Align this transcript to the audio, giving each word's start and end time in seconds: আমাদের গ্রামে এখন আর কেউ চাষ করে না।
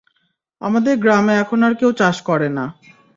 আমাদের 0.61 0.95
গ্রামে 0.97 1.33
এখন 1.43 1.59
আর 1.63 1.73
কেউ 1.79 1.91
চাষ 1.91 2.17
করে 2.21 2.49
না। 2.57 2.65